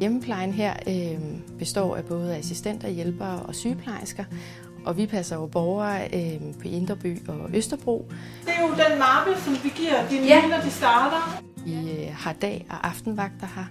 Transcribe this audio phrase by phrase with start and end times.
[0.00, 1.20] Hjemmeplejen her øh,
[1.58, 4.24] består af både assistenter, hjælpere og sygeplejersker,
[4.84, 8.08] og vi passer jo borgere øh, på Indreby og Østerbro.
[8.44, 10.46] Det er jo den mappe, som vi giver dine ja.
[10.46, 11.42] når de starter.
[11.64, 13.64] Vi øh, har dag- og aftenvagter her,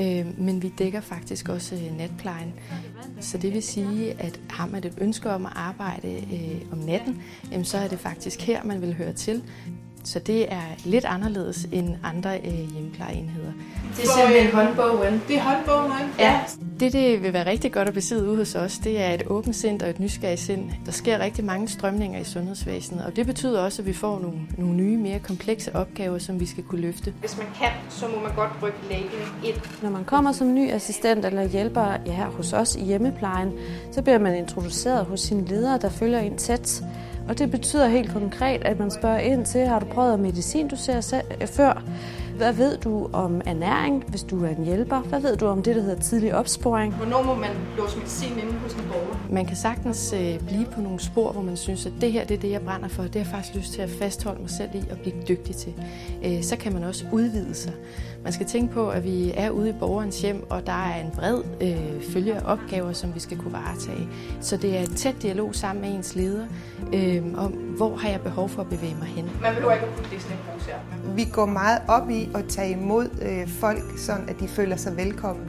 [0.00, 2.54] øh, men vi dækker faktisk også øh, natplejen.
[3.20, 7.22] Så det vil sige, at har man et ønske om at arbejde øh, om natten,
[7.54, 9.42] øh, så er det faktisk her, man vil høre til.
[10.06, 13.52] Så det er lidt anderledes end andre øh, hjemmeplejeenheder.
[13.96, 15.22] Det er simpelthen håndbogen.
[15.28, 16.40] Det er håndbogen, ja.
[16.80, 19.56] Det, det vil være rigtig godt at besidde ude hos os, det er et åbent
[19.56, 20.70] sind og et nysgerrigt sind.
[20.86, 24.38] Der sker rigtig mange strømninger i sundhedsvæsenet, og det betyder også, at vi får nogle,
[24.58, 27.12] nogle nye, mere komplekse opgaver, som vi skal kunne løfte.
[27.20, 29.06] Hvis man kan, så må man godt rykke lægen
[29.44, 29.56] ind.
[29.82, 33.52] Når man kommer som ny assistent eller hjælper ja, her hos os i hjemmeplejen,
[33.92, 36.82] så bliver man introduceret hos sin leder, der følger en tæt.
[37.28, 40.76] Og det betyder helt konkret, at man spørger ind til, har du prøvet medicin, du
[40.76, 41.82] ser før?
[42.36, 45.00] Hvad ved du om ernæring, hvis du er en hjælper?
[45.00, 46.94] Hvad ved du om det, der hedder tidlig opsporing?
[46.94, 49.16] Hvornår må man låse medicin inde hos en borger?
[49.30, 52.36] Man kan sagtens øh, blive på nogle spor, hvor man synes, at det her det
[52.36, 53.02] er det, jeg brænder for.
[53.02, 55.74] Det har jeg faktisk lyst til at fastholde mig selv i og blive dygtig til.
[56.24, 57.72] Øh, så kan man også udvide sig.
[58.24, 61.10] Man skal tænke på, at vi er ude i borgerens hjem, og der er en
[61.10, 64.08] bred øh, følge af opgaver, som vi skal kunne varetage.
[64.40, 66.46] Så det er en tæt dialog sammen med ens leder
[66.94, 69.30] øh, om, hvor har jeg behov for at bevæge mig hen.
[69.42, 70.22] Man vil jo ikke putte det
[70.66, 71.14] her.
[71.14, 74.96] Vi går meget op i at tage imod øh, folk, sådan at de føler sig
[74.96, 75.46] velkommen.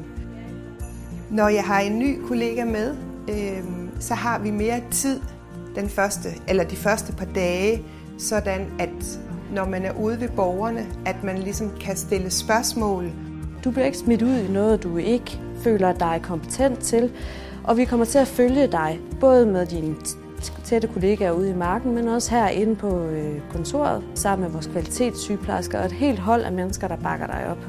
[1.29, 2.95] Når jeg har en ny kollega med,
[3.29, 3.63] øh,
[3.99, 5.19] så har vi mere tid
[5.75, 7.83] den første, eller de første par dage,
[8.17, 9.19] sådan at
[9.53, 13.11] når man er ude ved borgerne, at man ligesom kan stille spørgsmål.
[13.63, 17.11] Du bliver ikke smidt ud i noget, du ikke føler dig kompetent til,
[17.63, 19.95] og vi kommer til at følge dig, både med dine
[20.63, 25.79] tætte kollegaer ude i marken, men også herinde på øh, kontoret, sammen med vores kvalitetssygeplejersker
[25.79, 27.67] og et helt hold af mennesker, der bakker dig op.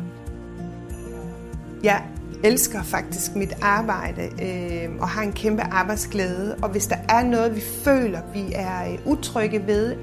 [1.82, 2.02] Jeg
[2.44, 7.56] elsker faktisk mit arbejde øh, og har en kæmpe arbejdsglæde, og hvis der er noget,
[7.56, 9.96] vi føler, vi er øh, utrygge ved,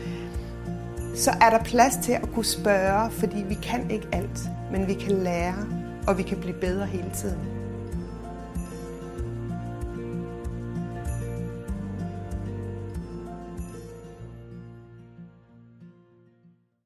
[1.16, 4.40] så er der plads til at kunne spørge, fordi vi kan ikke alt,
[4.72, 5.56] men vi kan lære,
[6.08, 7.55] og vi kan blive bedre hele tiden.